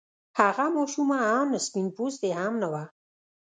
هغه 0.39 0.65
ماشومه 0.75 1.17
آن 1.37 1.47
سپين 1.67 1.87
پوستې 1.95 2.29
هم 2.39 2.53
نه 2.61 2.67
وه. 2.73 2.83